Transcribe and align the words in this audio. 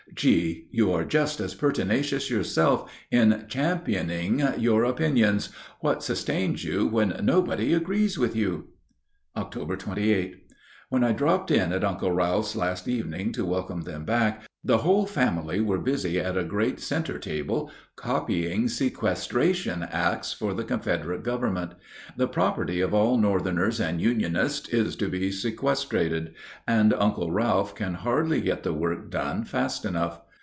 "G., 0.13 0.67
you 0.71 0.91
are 0.91 1.05
just 1.05 1.39
as 1.39 1.55
pertinacious 1.55 2.29
yourself 2.29 2.91
in 3.11 3.45
championing 3.47 4.43
your 4.57 4.83
opinions. 4.83 5.49
What 5.79 6.03
sustains 6.03 6.65
you 6.65 6.85
when 6.87 7.17
nobody 7.23 7.73
agrees 7.73 8.17
with 8.19 8.35
you?" 8.35 8.67
Oct. 9.37 9.79
28. 9.79 10.37
When 10.89 11.05
I 11.05 11.13
dropped 11.13 11.51
in 11.51 11.71
at 11.71 11.85
Uncle 11.85 12.11
Ralph's 12.11 12.53
last 12.53 12.85
evening 12.85 13.31
to 13.31 13.45
welcome 13.45 13.83
them 13.83 14.03
back, 14.03 14.41
the 14.61 14.79
whole 14.79 15.05
family 15.05 15.61
were 15.61 15.77
busy 15.79 16.19
at 16.19 16.37
a 16.37 16.43
great 16.43 16.81
center 16.81 17.17
table 17.17 17.71
copying 17.95 18.67
sequestration 18.67 19.83
acts 19.83 20.33
for 20.33 20.53
the 20.53 20.65
Confederate 20.65 21.23
Government. 21.23 21.75
The 22.17 22.27
property 22.27 22.81
of 22.81 22.93
all 22.93 23.17
Northerners 23.17 23.79
and 23.79 24.01
Unionists 24.01 24.67
is 24.67 24.97
to 24.97 25.07
be 25.07 25.31
sequestrated, 25.31 26.33
and 26.67 26.93
Uncle 26.93 27.31
Ralph 27.31 27.73
can 27.73 27.93
hardly 27.93 28.41
get 28.41 28.63
the 28.63 28.73
work 28.73 29.09
done 29.09 29.45
fast 29.45 29.85
enough. 29.85 30.21